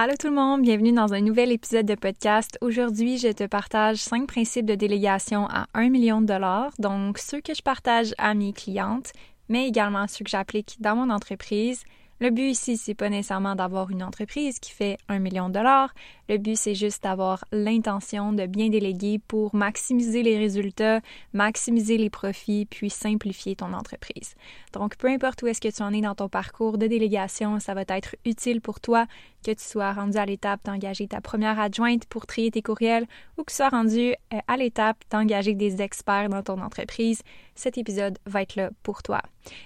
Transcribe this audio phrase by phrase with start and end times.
[0.00, 2.56] Allô tout le monde, bienvenue dans un nouvel épisode de podcast.
[2.60, 7.40] Aujourd'hui, je te partage cinq principes de délégation à 1 million de dollars, donc ceux
[7.40, 9.10] que je partage à mes clientes,
[9.48, 11.82] mais également ceux que j'applique dans mon entreprise.
[12.20, 15.94] Le but ici, c'est pas nécessairement d'avoir une entreprise qui fait un million de dollars.
[16.28, 21.00] Le but, c'est juste d'avoir l'intention de bien déléguer pour maximiser les résultats,
[21.32, 24.34] maximiser les profits, puis simplifier ton entreprise.
[24.72, 27.74] Donc, peu importe où est-ce que tu en es dans ton parcours de délégation, ça
[27.74, 29.06] va être utile pour toi
[29.44, 33.44] que tu sois rendu à l'étape d'engager ta première adjointe pour trier tes courriels ou
[33.44, 37.22] que tu sois rendu euh, à l'étape d'engager des experts dans ton entreprise.
[37.54, 39.22] Cet épisode va être là pour toi.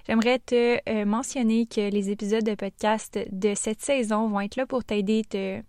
[0.07, 4.67] J'aimerais te euh, mentionner que les épisodes de podcast de cette saison vont être là
[4.67, 5.63] pour t'aider, te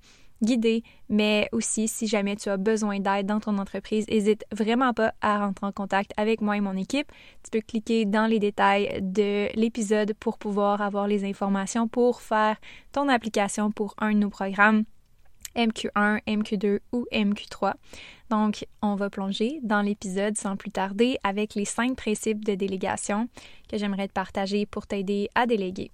[0.43, 5.13] guider, mais aussi si jamais tu as besoin d'aide dans ton entreprise, n'hésite vraiment pas
[5.21, 7.11] à rentrer en contact avec moi et mon équipe.
[7.43, 12.57] Tu peux cliquer dans les détails de l'épisode pour pouvoir avoir les informations pour faire
[12.91, 14.83] ton application pour un de nos programmes.
[15.55, 17.73] MQ1, MQ2 ou MQ3.
[18.29, 23.27] Donc, on va plonger dans l'épisode sans plus tarder avec les cinq principes de délégation
[23.69, 25.91] que j'aimerais te partager pour t'aider à déléguer.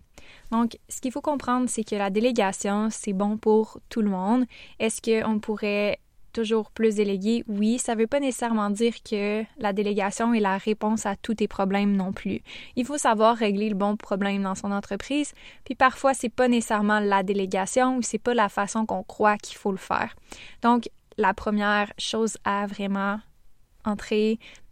[0.51, 4.45] Donc, ce qu'il faut comprendre, c'est que la délégation, c'est bon pour tout le monde.
[4.79, 5.99] Est-ce qu'on pourrait
[6.31, 7.43] toujours plus déléguer?
[7.47, 11.35] Oui, ça ne veut pas nécessairement dire que la délégation est la réponse à tous
[11.35, 12.41] tes problèmes non plus.
[12.75, 15.33] Il faut savoir régler le bon problème dans son entreprise,
[15.65, 19.57] puis parfois, c'est pas nécessairement la délégation ou c'est pas la façon qu'on croit qu'il
[19.57, 20.15] faut le faire.
[20.61, 23.19] Donc, la première chose à vraiment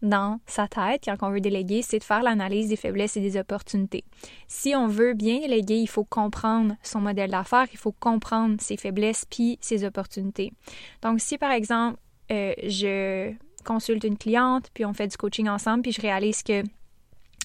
[0.02, 3.38] dans sa tête quand on veut déléguer, c'est de faire l'analyse des faiblesses et des
[3.38, 4.04] opportunités.
[4.48, 8.78] Si on veut bien déléguer, il faut comprendre son modèle d'affaires, il faut comprendre ses
[8.78, 10.54] faiblesses puis ses opportunités.
[11.02, 11.98] Donc, si par exemple,
[12.32, 13.34] euh, je
[13.64, 16.64] consulte une cliente, puis on fait du coaching ensemble, puis je réalise que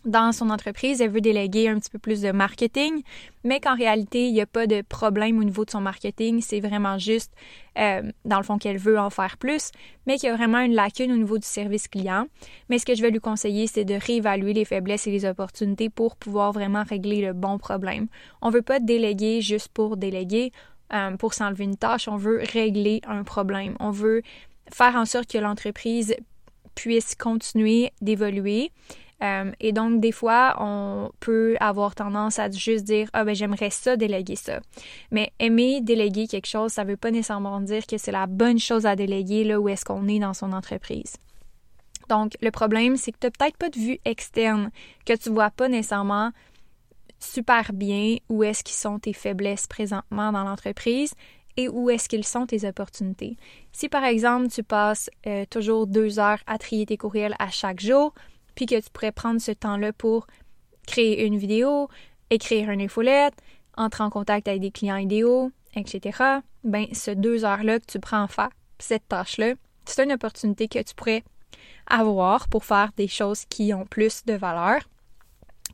[0.05, 3.03] dans son entreprise, elle veut déléguer un petit peu plus de marketing,
[3.45, 6.41] mais qu'en réalité, il n'y a pas de problème au niveau de son marketing.
[6.41, 7.33] C'est vraiment juste,
[7.79, 9.71] euh, dans le fond, qu'elle veut en faire plus,
[10.07, 12.27] mais qu'il y a vraiment une lacune au niveau du service client.
[12.69, 15.89] Mais ce que je vais lui conseiller, c'est de réévaluer les faiblesses et les opportunités
[15.89, 18.09] pour pouvoir vraiment régler le bon problème.
[18.41, 20.53] On ne veut pas déléguer juste pour déléguer,
[20.93, 22.09] euh, pour s'enlever une tâche.
[22.09, 23.77] On veut régler un problème.
[23.79, 24.23] On veut
[24.73, 26.17] faire en sorte que l'entreprise
[26.75, 28.73] puisse continuer d'évoluer
[29.23, 33.71] euh, et donc, des fois, on peut avoir tendance à juste dire Ah, ben, j'aimerais
[33.71, 34.61] ça, déléguer ça.
[35.11, 38.59] Mais aimer déléguer quelque chose, ça ne veut pas nécessairement dire que c'est la bonne
[38.59, 41.17] chose à déléguer là où est-ce qu'on est dans son entreprise.
[42.09, 44.71] Donc, le problème, c'est que tu n'as peut-être pas de vue externe,
[45.07, 46.33] que tu ne vois pas nécessairement
[47.21, 51.15] super bien où est-ce qu'ils sont tes faiblesses présentement dans l'entreprise
[51.57, 53.37] et où est-ce qu'ils sont tes opportunités.
[53.73, 57.81] Si par exemple tu passes euh, toujours deux heures à trier tes courriels à chaque
[57.81, 58.15] jour,
[58.55, 60.27] puis que tu pourrais prendre ce temps-là pour
[60.87, 61.89] créer une vidéo,
[62.31, 63.35] écrire une infolette,
[63.77, 66.19] entrer en contact avec des clients idéaux, etc.,
[66.65, 69.55] ben, ce deux heures-là que tu prends en faire, cette tâche-là,
[69.85, 71.25] c'est une opportunité que tu pourrais
[71.87, 74.81] avoir pour faire des choses qui ont plus de valeur,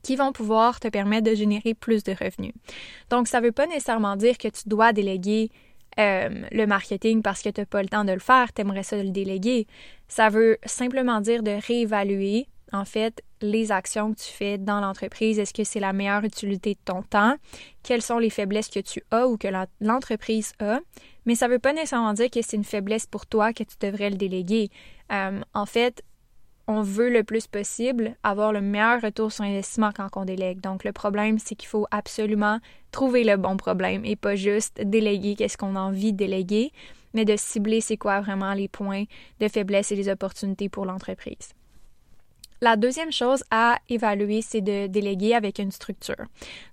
[0.02, 2.54] qui vont pouvoir te permettre de générer plus de revenus.
[3.10, 5.50] Donc, ça ne veut pas nécessairement dire que tu dois déléguer
[5.98, 8.84] euh, le marketing parce que tu n'as pas le temps de le faire, tu aimerais
[8.84, 9.66] ça le déléguer.
[10.06, 15.38] Ça veut simplement dire de réévaluer en fait, les actions que tu fais dans l'entreprise.
[15.38, 17.37] Est-ce que c'est la meilleure utilité de ton temps?
[17.82, 19.49] Quelles sont les faiblesses que tu as ou que
[19.81, 20.81] l'entreprise a?
[21.25, 23.76] Mais ça ne veut pas nécessairement dire que c'est une faiblesse pour toi que tu
[23.81, 24.70] devrais le déléguer.
[25.12, 26.03] Euh, en fait,
[26.67, 30.61] on veut le plus possible avoir le meilleur retour sur investissement quand on délègue.
[30.61, 32.61] Donc le problème, c'est qu'il faut absolument
[32.93, 36.70] trouver le bon problème et pas juste déléguer qu'est-ce qu'on a envie de déléguer,
[37.15, 39.05] mais de cibler c'est quoi vraiment les points
[39.41, 41.55] de faiblesse et les opportunités pour l'entreprise.
[42.60, 46.26] La deuxième chose à évaluer, c'est de déléguer avec une structure.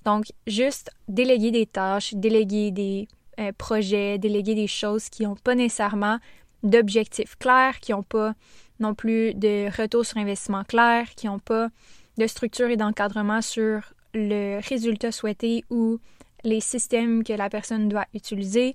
[0.03, 3.07] Donc, juste déléguer des tâches, déléguer des
[3.39, 6.17] euh, projets, déléguer des choses qui n'ont pas nécessairement
[6.63, 8.33] d'objectifs clairs, qui n'ont pas
[8.79, 11.69] non plus de retour sur investissement clair, qui n'ont pas
[12.17, 15.99] de structure et d'encadrement sur le résultat souhaité ou
[16.43, 18.73] les systèmes que la personne doit utiliser.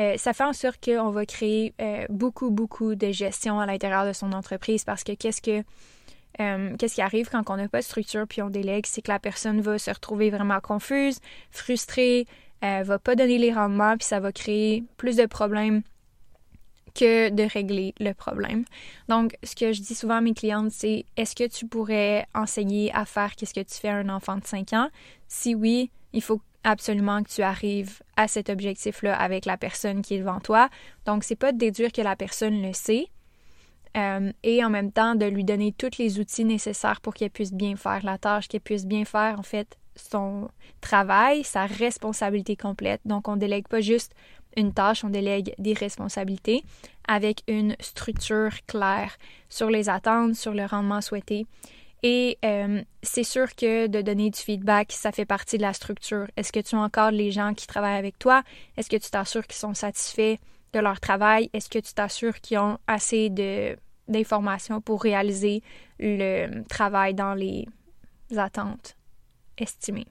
[0.00, 4.06] Euh, ça fait en sorte qu'on va créer euh, beaucoup, beaucoup de gestion à l'intérieur
[4.06, 5.62] de son entreprise parce que qu'est-ce que
[6.40, 9.10] euh, qu'est-ce qui arrive quand on n'a pas de structure puis on délègue, c'est que
[9.10, 11.18] la personne va se retrouver vraiment confuse,
[11.50, 12.26] frustrée,
[12.60, 15.82] elle va pas donner les rendements puis ça va créer plus de problèmes
[16.94, 18.64] que de régler le problème.
[19.08, 22.92] Donc, ce que je dis souvent à mes clientes, c'est est-ce que tu pourrais enseigner
[22.94, 24.88] à faire qu'est-ce que tu fais à un enfant de 5 ans?
[25.26, 30.14] Si oui, il faut absolument que tu arrives à cet objectif-là avec la personne qui
[30.14, 30.68] est devant toi.
[31.06, 33.06] Donc, c'est pas de déduire que la personne le sait,
[33.96, 37.52] euh, et en même temps de lui donner tous les outils nécessaires pour qu'elle puisse
[37.52, 40.48] bien faire la tâche, qu'elle puisse bien faire en fait son
[40.80, 43.00] travail, sa responsabilité complète.
[43.04, 44.12] Donc on délègue pas juste
[44.56, 46.62] une tâche, on délègue des responsabilités
[47.08, 49.16] avec une structure claire
[49.48, 51.46] sur les attentes, sur le rendement souhaité.
[52.02, 56.26] Et euh, c'est sûr que de donner du feedback, ça fait partie de la structure.
[56.36, 58.42] Est-ce que tu as encore les gens qui travaillent avec toi?
[58.76, 60.38] Est-ce que tu t'assures qu'ils sont satisfaits?
[60.72, 61.50] De leur travail?
[61.52, 63.30] Est-ce que tu t'assures qu'ils ont assez
[64.08, 65.62] d'informations pour réaliser
[65.98, 67.66] le travail dans les
[68.36, 68.96] attentes
[69.58, 70.06] estimées?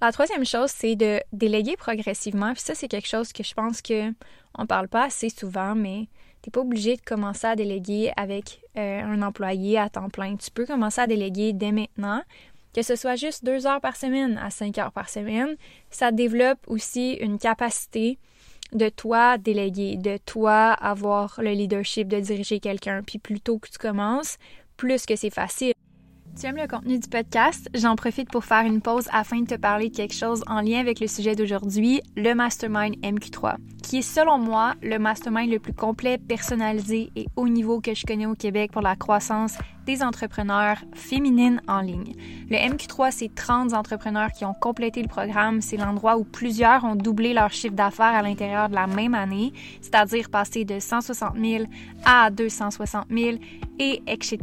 [0.00, 2.52] La troisième chose, c'est de déléguer progressivement.
[2.52, 4.12] Puis ça, c'est quelque chose que je pense que
[4.56, 6.08] on parle pas assez souvent, mais
[6.42, 10.36] tu n'es pas obligé de commencer à déléguer avec euh, un employé à temps plein.
[10.36, 12.22] Tu peux commencer à déléguer dès maintenant,
[12.74, 15.56] que ce soit juste deux heures par semaine à cinq heures par semaine.
[15.90, 18.18] Ça développe aussi une capacité
[18.74, 23.02] de toi déléguer, de toi avoir le leadership de diriger quelqu'un.
[23.06, 24.36] Puis plus tôt que tu commences,
[24.76, 25.72] plus que c'est facile.
[26.38, 27.68] Tu aimes le contenu du podcast?
[27.74, 30.80] J'en profite pour faire une pause afin de te parler de quelque chose en lien
[30.80, 33.54] avec le sujet d'aujourd'hui, le Mastermind MQ3,
[33.84, 38.04] qui est selon moi le mastermind le plus complet, personnalisé et haut niveau que je
[38.04, 42.14] connais au Québec pour la croissance des entrepreneurs féminines en ligne.
[42.50, 45.60] Le MQ3, c'est 30 entrepreneurs qui ont complété le programme.
[45.60, 49.52] C'est l'endroit où plusieurs ont doublé leur chiffre d'affaires à l'intérieur de la même année,
[49.80, 51.64] c'est-à-dire passer de 160 000
[52.04, 53.38] à 260 000
[53.78, 54.38] et etc.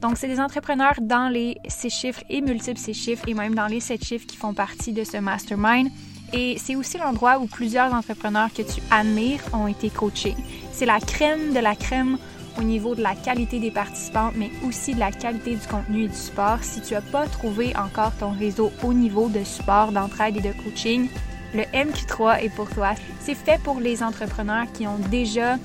[0.00, 3.66] Donc, c'est des entrepreneurs dans les six chiffres et multiples six chiffres et même dans
[3.66, 5.88] les sept chiffres qui font partie de ce mastermind.
[6.32, 10.36] Et c'est aussi l'endroit où plusieurs entrepreneurs que tu admires ont été coachés.
[10.72, 12.18] C'est la crème de la crème
[12.58, 16.08] au niveau de la qualité des participants, mais aussi de la qualité du contenu et
[16.08, 16.58] du support.
[16.62, 20.52] Si tu n'as pas trouvé encore ton réseau haut niveau de support, d'entraide et de
[20.64, 21.08] coaching,
[21.54, 22.94] le MQ3 est pour toi.
[23.20, 25.56] C'est fait pour les entrepreneurs qui ont déjà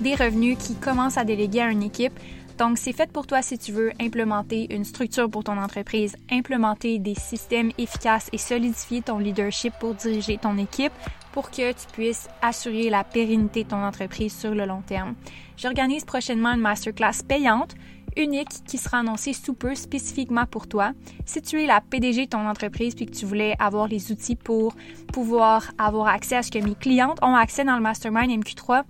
[0.00, 2.18] des revenus, qui commencent à déléguer à une équipe.
[2.58, 6.98] Donc, c'est fait pour toi si tu veux implémenter une structure pour ton entreprise, implémenter
[6.98, 10.92] des systèmes efficaces et solidifier ton leadership pour diriger ton équipe
[11.32, 15.14] pour que tu puisses assurer la pérennité de ton entreprise sur le long terme.
[15.56, 17.74] J'organise prochainement une masterclass payante
[18.16, 20.92] unique qui sera annoncée sous peu spécifiquement pour toi.
[21.24, 24.36] Si tu es la PDG de ton entreprise puis que tu voulais avoir les outils
[24.36, 24.74] pour
[25.12, 28.82] pouvoir avoir accès à ce que mes clientes ont accès dans le Mastermind MQ3,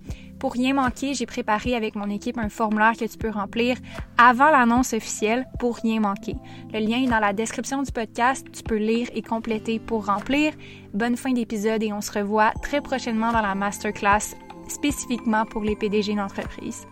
[0.42, 3.76] pour rien manquer, j'ai préparé avec mon équipe un formulaire que tu peux remplir
[4.18, 6.34] avant l'annonce officielle pour rien manquer.
[6.72, 10.52] Le lien est dans la description du podcast, tu peux lire et compléter pour remplir.
[10.94, 14.34] Bonne fin d'épisode et on se revoit très prochainement dans la masterclass
[14.66, 16.88] spécifiquement pour les PDG d'entreprise.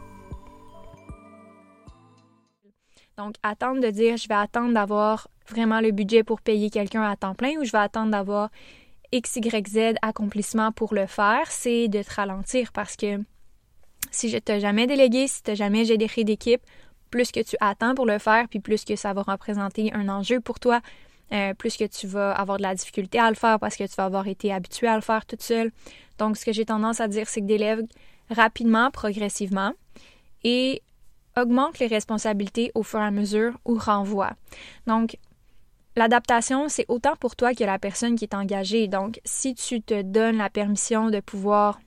[3.18, 7.16] Donc, attendre de dire je vais attendre d'avoir vraiment le budget pour payer quelqu'un à
[7.16, 8.50] temps plein ou je vais attendre d'avoir
[9.10, 13.18] X, Y, Z accomplissement pour le faire, c'est de te ralentir parce que
[14.10, 16.62] si je t'ai jamais délégué, si tu jamais généré d'équipe,
[17.10, 20.40] plus que tu attends pour le faire, puis plus que ça va représenter un enjeu
[20.40, 20.80] pour toi,
[21.32, 23.94] euh, plus que tu vas avoir de la difficulté à le faire parce que tu
[23.96, 25.70] vas avoir été habitué à le faire toute seule.
[26.18, 27.86] Donc, ce que j'ai tendance à dire, c'est que délègue
[28.30, 29.72] rapidement, progressivement
[30.44, 30.82] et
[31.36, 34.32] augmente les responsabilités au fur et à mesure ou renvoie.
[34.86, 35.16] Donc,
[35.96, 38.88] l'adaptation, c'est autant pour toi que la personne qui est engagée.
[38.88, 41.80] Donc, si tu te donnes la permission de pouvoir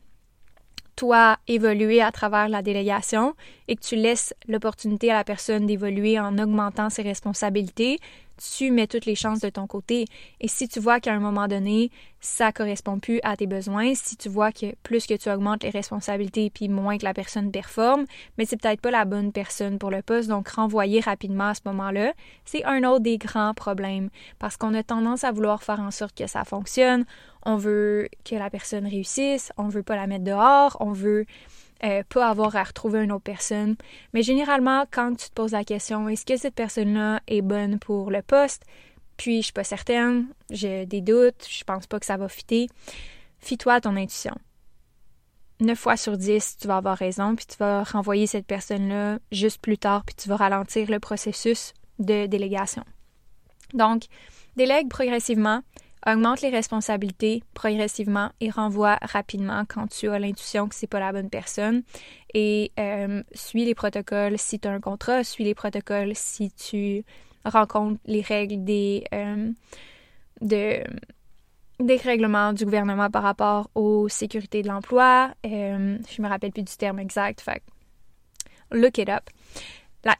[0.95, 3.35] toi évoluer à travers la délégation
[3.67, 7.99] et que tu laisses l'opportunité à la personne d'évoluer en augmentant ses responsabilités,
[8.37, 10.05] tu mets toutes les chances de ton côté.
[10.39, 14.15] Et si tu vois qu'à un moment donné, ça correspond plus à tes besoins, si
[14.15, 18.05] tu vois que plus que tu augmentes les responsabilités puis moins que la personne performe,
[18.37, 21.61] mais c'est peut-être pas la bonne personne pour le poste, donc renvoyer rapidement à ce
[21.65, 22.13] moment-là,
[22.45, 24.09] c'est un autre des grands problèmes.
[24.39, 27.05] Parce qu'on a tendance à vouloir faire en sorte que ça fonctionne,
[27.45, 31.25] on veut que la personne réussisse, on veut pas la mettre dehors, on veut
[31.83, 33.75] euh, pas avoir à retrouver une autre personne.
[34.13, 38.11] Mais généralement, quand tu te poses la question, est-ce que cette personne-là est bonne pour
[38.11, 38.63] le poste?
[39.17, 42.67] Puis, je suis pas certaine, j'ai des doutes, je pense pas que ça va fitter.
[43.39, 44.35] Fie-toi à ton intuition.
[45.59, 49.61] 9 fois sur 10, tu vas avoir raison, puis tu vas renvoyer cette personne-là juste
[49.61, 52.83] plus tard, puis tu vas ralentir le processus de délégation.
[53.73, 54.03] Donc,
[54.55, 55.61] délègue progressivement,
[56.05, 61.13] Augmente les responsabilités progressivement et renvoie rapidement quand tu as l'intuition que c'est pas la
[61.13, 61.83] bonne personne.
[62.33, 67.05] Et euh, suis les protocoles si tu as un contrat, suis les protocoles si tu
[67.45, 69.51] rencontres les règles des, euh,
[70.41, 70.83] de,
[71.79, 75.33] des règlements du gouvernement par rapport aux sécurités de l'emploi.
[75.45, 77.63] Euh, je me rappelle plus du terme exact, fait
[78.71, 79.29] look it up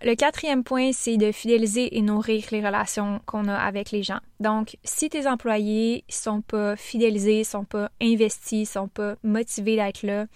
[0.01, 4.19] le quatrième point, c'est de fidéliser et nourrir les relations qu'on a avec les gens.
[4.39, 10.27] Donc, si tes employés sont pas fidélisés, sont pas investis, sont pas motivés d'être là,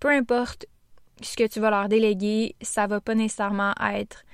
[0.00, 0.66] peu importe
[1.22, 4.24] ce que tu vas leur déléguer, ça va pas nécessairement être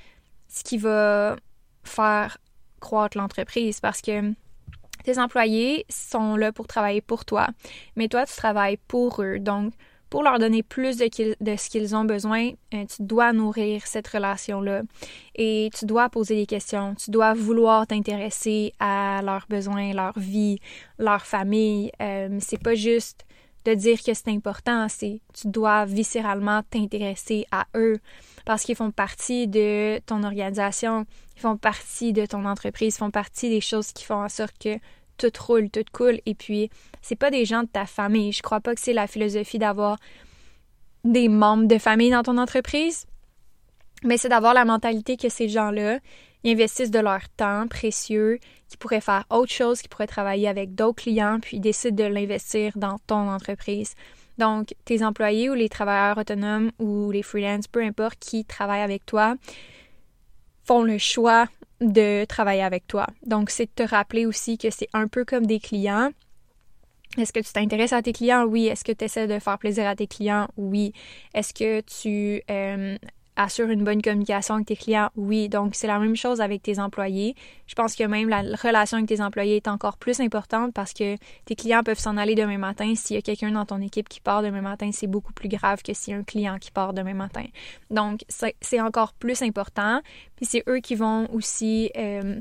[0.48, 1.36] ce qui va
[1.84, 2.38] faire
[2.80, 4.32] croître l'entreprise parce que
[5.04, 7.48] tes employés sont là pour travailler pour toi,
[7.96, 9.38] mais toi, tu travailles pour eux.
[9.38, 9.74] Donc,
[10.12, 14.83] pour leur donner plus de, ce qu'ils ont besoin, euh, tu dois nourrir cette relation-là
[15.37, 20.59] et tu dois poser des questions, tu dois vouloir t'intéresser à leurs besoins, leur vie,
[20.99, 21.90] leur famille.
[22.02, 23.25] Euh, c'est pas juste
[23.64, 27.99] de dire que c'est important, c'est tu dois viscéralement t'intéresser à eux
[28.45, 33.11] parce qu'ils font partie de ton organisation, ils font partie de ton entreprise, ils font
[33.11, 34.78] partie des choses qui font en sorte que
[35.30, 36.20] tout roule, tout coule.
[36.26, 38.32] Et puis, c'est pas des gens de ta famille.
[38.32, 39.98] Je crois pas que c'est la philosophie d'avoir
[41.04, 43.06] des membres de famille dans ton entreprise,
[44.04, 45.98] mais c'est d'avoir la mentalité que ces gens-là
[46.44, 48.38] investissent de leur temps précieux,
[48.68, 52.72] qui pourraient faire autre chose, qui pourraient travailler avec d'autres clients, puis décident de l'investir
[52.76, 53.94] dans ton entreprise.
[54.38, 59.06] Donc, tes employés ou les travailleurs autonomes ou les freelances, peu importe qui travaillent avec
[59.06, 59.36] toi,
[60.64, 61.46] font le choix
[61.82, 63.06] de travailler avec toi.
[63.26, 66.10] Donc, c'est de te rappeler aussi que c'est un peu comme des clients.
[67.18, 68.44] Est-ce que tu t'intéresses à tes clients?
[68.44, 68.66] Oui.
[68.66, 70.48] Est-ce que tu essaies de faire plaisir à tes clients?
[70.56, 70.92] Oui.
[71.34, 72.96] Est-ce que tu euh,
[73.36, 75.48] assure une bonne communication avec tes clients, oui.
[75.48, 77.34] Donc, c'est la même chose avec tes employés.
[77.66, 81.16] Je pense que même la relation avec tes employés est encore plus importante parce que
[81.44, 82.94] tes clients peuvent s'en aller demain matin.
[82.94, 85.82] S'il y a quelqu'un dans ton équipe qui part demain matin, c'est beaucoup plus grave
[85.82, 87.44] que s'il y a un client qui part demain matin.
[87.90, 90.00] Donc, c'est encore plus important.
[90.36, 91.90] Puis c'est eux qui vont aussi...
[91.96, 92.40] Euh,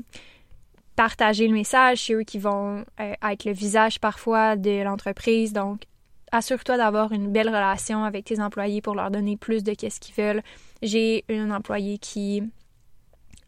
[0.94, 5.52] partager le message, c'est eux qui vont euh, être le visage parfois de l'entreprise.
[5.52, 5.84] Donc,
[6.32, 10.14] assure-toi d'avoir une belle relation avec tes employés pour leur donner plus de qu'est-ce qu'ils
[10.14, 10.42] veulent.
[10.80, 12.42] J'ai une employée qui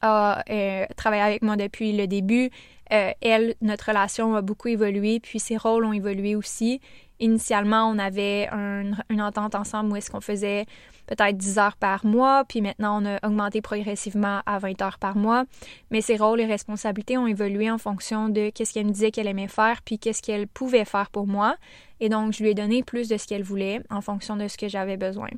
[0.02, 2.50] a euh, travaillé avec moi depuis le début.
[2.92, 6.80] Euh, elle, notre relation a beaucoup évolué, puis ses rôles ont évolué aussi.
[7.20, 10.66] Initialement, on avait une entente ensemble où est-ce qu'on faisait
[11.06, 15.16] peut-être 10 heures par mois, puis maintenant on a augmenté progressivement à 20 heures par
[15.16, 15.44] mois.
[15.90, 19.28] Mais ses rôles et responsabilités ont évolué en fonction de qu'est-ce qu'elle me disait qu'elle
[19.28, 21.56] aimait faire, puis qu'est-ce qu'elle pouvait faire pour moi.
[22.00, 24.56] Et donc, je lui ai donné plus de ce qu'elle voulait en fonction de ce
[24.56, 25.28] que j'avais besoin.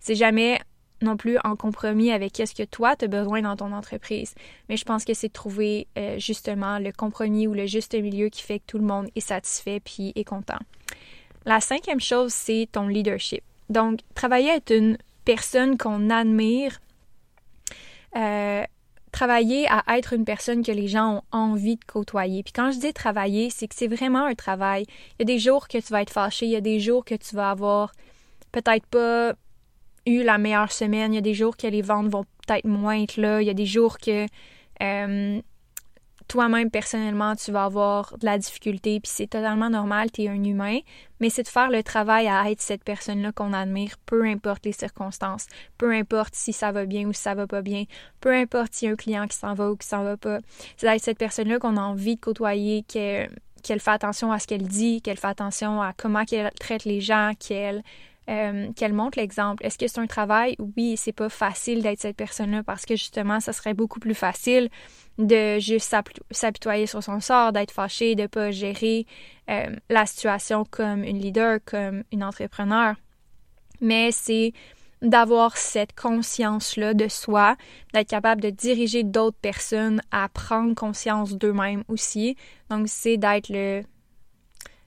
[0.00, 0.60] C'est jamais
[1.02, 4.34] non plus en compromis avec qu'est-ce que toi tu as besoin dans ton entreprise.
[4.68, 8.28] Mais je pense que c'est de trouver euh, justement le compromis ou le juste milieu
[8.28, 10.58] qui fait que tout le monde est satisfait puis est content.
[11.46, 13.42] La cinquième chose, c'est ton leadership.
[13.68, 16.80] Donc, travailler à être une personne qu'on admire,
[18.16, 18.62] euh,
[19.12, 22.42] travailler à être une personne que les gens ont envie de côtoyer.
[22.42, 24.86] Puis quand je dis travailler, c'est que c'est vraiment un travail.
[24.88, 27.04] Il y a des jours que tu vas être fâché, il y a des jours
[27.04, 27.92] que tu vas avoir
[28.52, 29.34] peut-être pas
[30.06, 33.00] eu la meilleure semaine, il y a des jours que les ventes vont peut-être moins
[33.00, 34.26] être là, il y a des jours que
[34.82, 35.40] euh,
[36.34, 40.42] toi-même personnellement tu vas avoir de la difficulté puis c'est totalement normal, tu es un
[40.42, 40.80] humain,
[41.20, 44.72] mais c'est de faire le travail à être cette personne-là qu'on admire, peu importe les
[44.72, 45.46] circonstances,
[45.78, 47.84] peu importe si ça va bien ou si ça va pas bien,
[48.20, 50.40] peu importe s'il y a un client qui s'en va ou qui s'en va pas.
[50.76, 53.30] C'est d'être cette personne-là qu'on a envie de côtoyer, qu'elle
[53.62, 57.30] fait attention à ce qu'elle dit, qu'elle fait attention à comment elle traite les gens,
[57.38, 57.84] qu'elle
[58.30, 59.64] euh, qu'elle montre l'exemple.
[59.66, 60.56] Est-ce que c'est un travail?
[60.58, 64.70] Oui, c'est pas facile d'être cette personne-là parce que justement, ça serait beaucoup plus facile
[65.18, 65.94] de juste
[66.30, 69.06] s'apitoyer sur son sort, d'être fâché, de pas gérer
[69.50, 72.94] euh, la situation comme une leader, comme une entrepreneur.
[73.80, 74.52] Mais c'est
[75.02, 77.56] d'avoir cette conscience-là de soi,
[77.92, 82.36] d'être capable de diriger d'autres personnes à prendre conscience d'eux-mêmes aussi.
[82.70, 83.82] Donc, c'est d'être le,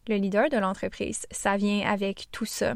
[0.07, 1.25] le leader de l'entreprise.
[1.31, 2.73] Ça vient avec tout ça.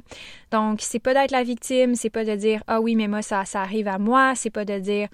[0.51, 3.43] Donc, c'est pas d'être la victime, c'est pas de dire ah oui, mais moi ça,
[3.45, 5.09] ça arrive à moi, c'est pas de dire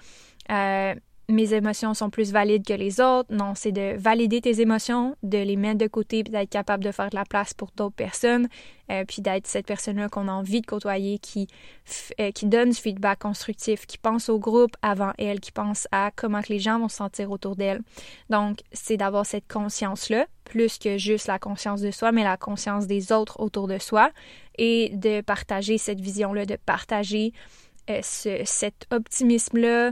[0.52, 0.96] euh,
[1.30, 3.34] mes émotions sont plus valides que les autres.
[3.34, 6.92] Non, c'est de valider tes émotions, de les mettre de côté, puis d'être capable de
[6.92, 8.48] faire de la place pour d'autres personnes,
[8.92, 11.48] euh, puis d'être cette personne-là qu'on a envie de côtoyer, qui,
[12.22, 16.12] euh, qui donne du feedback constructif, qui pense au groupe avant elle, qui pense à
[16.16, 17.82] comment les gens vont se sentir autour d'elle.
[18.30, 22.88] Donc, c'est d'avoir cette conscience-là, plus que juste la conscience de soi, mais la conscience
[22.88, 24.12] des autres autour de soi,
[24.58, 27.34] et de partager cette vision-là, de partager
[27.90, 29.92] euh, ce, cet optimisme-là,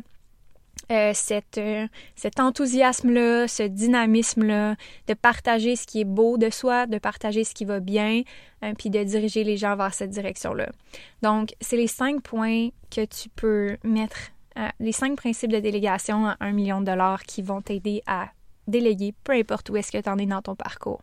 [0.91, 1.13] euh,
[1.57, 4.75] euh, cet enthousiasme-là, ce dynamisme-là,
[5.07, 8.21] de partager ce qui est beau de soi, de partager ce qui va bien,
[8.63, 10.69] euh, puis de diriger les gens vers cette direction-là.
[11.21, 14.31] Donc, c'est les cinq points que tu peux mettre,
[14.79, 18.29] les cinq principes de délégation à un million de dollars qui vont t'aider à
[18.67, 21.01] déléguer, peu importe où est-ce que tu en es dans ton parcours.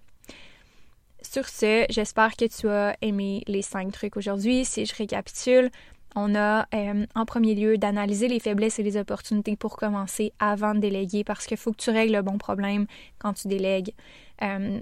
[1.21, 4.65] Sur ce, j'espère que tu as aimé les cinq trucs aujourd'hui.
[4.65, 5.71] Si je récapitule,
[6.15, 10.75] on a euh, en premier lieu d'analyser les faiblesses et les opportunités pour commencer avant
[10.75, 12.87] de déléguer parce qu'il faut que tu règles le bon problème
[13.19, 13.95] quand tu délègues.
[14.43, 14.81] Euh,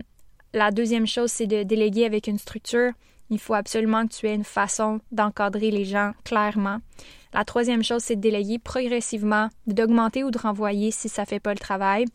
[0.52, 2.92] la deuxième chose, c'est de déléguer avec une structure.
[3.30, 6.78] Il faut absolument que tu aies une façon d'encadrer les gens clairement.
[7.32, 11.38] La troisième chose, c'est de déléguer progressivement, d'augmenter ou de renvoyer si ça ne fait
[11.38, 12.06] pas le travail,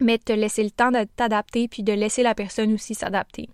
[0.00, 3.48] mais de te laisser le temps de t'adapter puis de laisser la personne aussi s'adapter.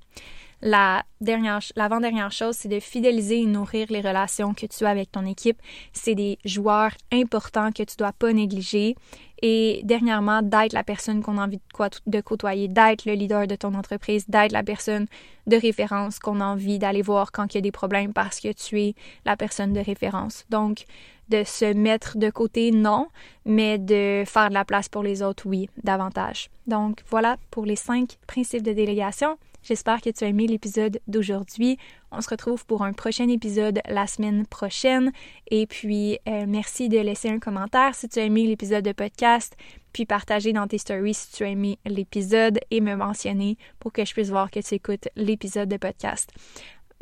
[0.62, 5.10] La dernière, l'avant-dernière chose, c'est de fidéliser et nourrir les relations que tu as avec
[5.10, 5.60] ton équipe.
[5.94, 8.94] C'est des joueurs importants que tu dois pas négliger.
[9.42, 11.60] Et dernièrement, d'être la personne qu'on a envie
[12.06, 15.06] de côtoyer, d'être le leader de ton entreprise, d'être la personne
[15.46, 18.52] de référence qu'on a envie d'aller voir quand il y a des problèmes parce que
[18.52, 20.44] tu es la personne de référence.
[20.50, 20.84] Donc,
[21.30, 23.08] de se mettre de côté, non,
[23.46, 26.50] mais de faire de la place pour les autres, oui, davantage.
[26.66, 29.38] Donc, voilà pour les cinq principes de délégation.
[29.62, 31.78] J'espère que tu as aimé l'épisode d'aujourd'hui.
[32.10, 35.12] On se retrouve pour un prochain épisode la semaine prochaine.
[35.50, 39.56] Et puis, euh, merci de laisser un commentaire si tu as aimé l'épisode de podcast,
[39.92, 44.04] puis partager dans tes stories si tu as aimé l'épisode et me mentionner pour que
[44.04, 46.30] je puisse voir que tu écoutes l'épisode de podcast.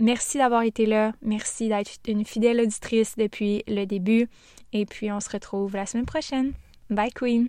[0.01, 1.13] Merci d'avoir été là.
[1.23, 4.29] Merci d'être une fidèle auditrice depuis le début.
[4.73, 6.53] Et puis, on se retrouve la semaine prochaine.
[6.91, 7.49] Bye, Queen!